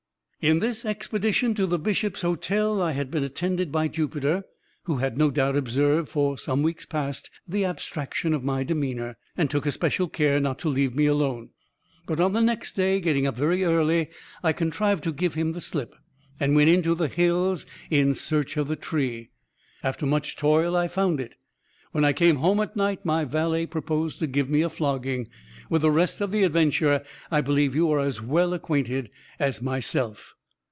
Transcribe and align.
"In 0.43 0.57
this 0.57 0.85
expedition 0.85 1.53
to 1.53 1.67
the 1.67 1.77
'Bishop's 1.77 2.21
Hotel' 2.23 2.81
I 2.81 2.93
had 2.93 3.11
been 3.11 3.23
attended 3.23 3.71
by 3.71 3.87
Jupiter, 3.87 4.43
who 4.85 4.97
had, 4.97 5.15
no 5.15 5.29
doubt, 5.29 5.55
observed, 5.55 6.09
for 6.09 6.35
some 6.35 6.63
weeks 6.63 6.83
past, 6.83 7.29
the 7.47 7.63
abstraction 7.63 8.33
of 8.33 8.43
my 8.43 8.63
demeanor, 8.63 9.17
and 9.37 9.51
took 9.51 9.67
especial 9.67 10.07
care 10.09 10.39
not 10.39 10.57
to 10.57 10.67
leave 10.69 10.95
me 10.95 11.05
alone. 11.05 11.49
But, 12.07 12.19
on 12.19 12.33
the 12.33 12.41
next 12.41 12.71
day, 12.71 12.99
getting 12.99 13.27
up 13.27 13.35
very 13.37 13.63
early, 13.63 14.09
I 14.41 14.51
contrived 14.51 15.03
to 15.03 15.13
give 15.13 15.35
him 15.35 15.51
the 15.51 15.61
slip, 15.61 15.93
and 16.39 16.55
went 16.55 16.71
into 16.71 16.95
the 16.95 17.07
hills 17.07 17.67
in 17.91 18.15
search 18.15 18.57
of 18.57 18.67
the 18.67 18.75
tree. 18.75 19.29
After 19.83 20.07
much 20.07 20.37
toil 20.37 20.75
I 20.75 20.87
found 20.87 21.19
it. 21.19 21.33
When 21.91 22.03
I 22.05 22.13
came 22.13 22.37
home 22.37 22.61
at 22.61 22.75
night 22.77 23.05
my 23.05 23.25
valet 23.25 23.67
proposed 23.67 24.17
to 24.19 24.25
give 24.27 24.49
me 24.49 24.61
a 24.61 24.69
flogging. 24.69 25.27
With 25.69 25.81
the 25.83 25.91
rest 25.91 26.19
of 26.21 26.31
the 26.31 26.43
adventure 26.43 27.03
I 27.29 27.39
believe 27.41 27.75
you 27.75 27.91
are 27.91 27.99
as 27.99 28.21
well 28.21 28.53
acquainted 28.53 29.09
as 29.39 29.61
myself." 29.61 30.33